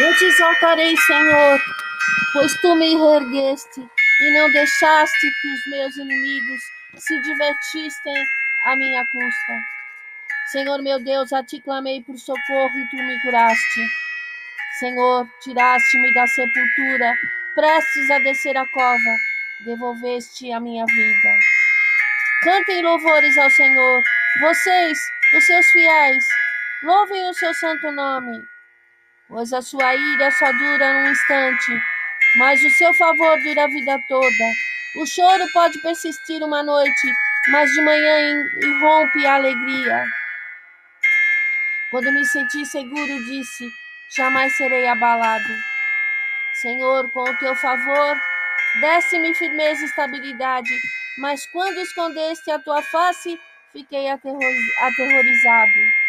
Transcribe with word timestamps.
Eu 0.00 0.16
te 0.16 0.26
exaltarei, 0.26 0.96
Senhor, 0.96 1.60
pois 2.32 2.54
tu 2.60 2.76
me 2.76 2.96
reergueste 2.96 3.80
e 3.80 4.30
não 4.30 4.52
deixaste 4.52 5.32
que 5.40 5.48
os 5.48 5.66
meus 5.66 5.96
inimigos 5.96 6.60
se 6.98 7.20
divertissem 7.20 8.24
à 8.64 8.76
minha 8.76 9.04
custa. 9.06 9.52
Senhor 10.52 10.80
meu 10.82 11.00
Deus, 11.02 11.32
a 11.32 11.42
ti 11.42 11.60
clamei 11.60 12.00
por 12.02 12.16
socorro 12.16 12.78
e 12.78 12.88
tu 12.90 12.96
me 12.96 13.20
curaste. 13.22 13.80
Senhor, 14.78 15.28
tiraste-me 15.42 16.14
da 16.14 16.28
sepultura, 16.28 17.12
prestes 17.56 18.10
a 18.12 18.20
descer 18.20 18.56
a 18.56 18.64
cova, 18.68 19.16
devolveste 19.64 20.52
a 20.52 20.60
minha 20.60 20.86
vida. 20.86 21.34
Cantem 22.44 22.82
louvores 22.84 23.36
ao 23.36 23.50
Senhor, 23.50 24.00
vocês, 24.40 24.96
os 25.36 25.44
seus 25.44 25.66
fiéis, 25.72 26.24
louvem 26.84 27.28
o 27.28 27.34
seu 27.34 27.52
santo 27.54 27.90
nome, 27.90 28.46
pois 29.28 29.52
a 29.52 29.60
sua 29.60 29.94
ira 29.94 30.30
só 30.30 30.50
dura 30.52 30.86
um 30.86 31.10
instante, 31.10 31.80
mas 32.36 32.64
o 32.64 32.70
seu 32.70 32.92
favor 32.94 33.38
dura 33.42 33.64
a 33.64 33.68
vida 33.68 33.98
toda. 34.08 34.44
O 34.96 35.06
choro 35.06 35.46
pode 35.52 35.80
persistir 35.82 36.42
uma 36.42 36.62
noite, 36.62 37.12
mas 37.48 37.70
de 37.70 37.82
manhã 37.82 38.44
irrompe 38.62 39.26
a 39.26 39.34
alegria. 39.34 40.04
Quando 41.90 42.12
me 42.12 42.24
senti 42.24 42.64
seguro, 42.66 43.24
disse: 43.24 43.70
Jamais 44.16 44.54
serei 44.56 44.88
abalado. 44.88 45.54
Senhor, 46.60 47.08
com 47.12 47.22
o 47.22 47.36
teu 47.36 47.54
favor, 47.56 48.20
desse-me 48.80 49.34
firmeza 49.34 49.82
e 49.82 49.84
estabilidade, 49.84 50.74
mas 51.18 51.46
quando 51.46 51.78
escondeste 51.78 52.50
a 52.50 52.58
tua 52.58 52.82
face, 52.82 53.38
fiquei 53.72 54.08
aterrorizado. 54.08 56.07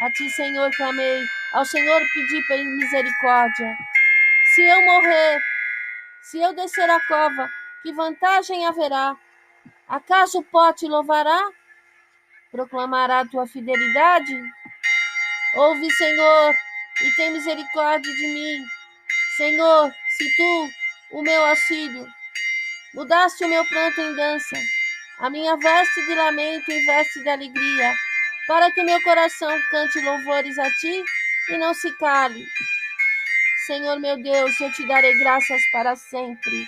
A 0.00 0.10
ti, 0.10 0.28
Senhor, 0.30 0.70
clamei, 0.76 1.22
ao 1.52 1.64
Senhor 1.64 2.02
pedi 2.12 2.64
misericórdia. 2.64 3.76
Se 4.54 4.62
eu 4.62 4.84
morrer, 4.84 5.40
se 6.22 6.40
eu 6.40 6.52
descer 6.54 6.88
a 6.90 7.00
cova, 7.06 7.48
que 7.82 7.92
vantagem 7.92 8.66
haverá? 8.66 9.16
Acaso 9.88 10.38
o 10.38 10.44
pó 10.44 10.72
te 10.72 10.86
louvará? 10.86 11.50
Proclamará 12.50 13.24
tua 13.26 13.46
fidelidade? 13.46 14.40
Ouve, 15.54 15.90
Senhor, 15.90 16.54
e 17.02 17.10
tem 17.12 17.32
misericórdia 17.32 18.12
de 18.12 18.26
mim. 18.26 18.64
Senhor, 19.36 19.92
se 20.16 20.36
tu, 20.36 20.70
o 21.12 21.22
meu 21.22 21.44
auxílio, 21.46 22.06
mudaste 22.94 23.44
o 23.44 23.48
meu 23.48 23.64
pranto 23.66 24.00
em 24.00 24.14
dança, 24.14 24.56
a 25.18 25.30
minha 25.30 25.56
veste 25.56 26.06
de 26.06 26.14
lamento 26.14 26.70
em 26.70 26.86
veste 26.86 27.22
de 27.22 27.28
alegria, 27.28 27.94
para 28.52 28.70
que 28.70 28.84
meu 28.84 29.00
coração 29.00 29.48
cante 29.70 29.98
louvores 30.02 30.58
a 30.58 30.70
ti 30.72 31.02
e 31.48 31.56
não 31.56 31.72
se 31.72 31.90
cale. 31.96 32.46
Senhor 33.66 33.98
meu 33.98 34.22
Deus, 34.22 34.60
eu 34.60 34.70
te 34.70 34.86
darei 34.86 35.18
graças 35.20 35.62
para 35.72 35.96
sempre. 35.96 36.66